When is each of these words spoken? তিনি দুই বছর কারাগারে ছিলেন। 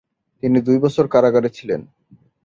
তিনি 0.43 0.57
দুই 0.61 0.77
বছর 0.79 1.05
কারাগারে 1.07 1.49
ছিলেন। 1.49 1.81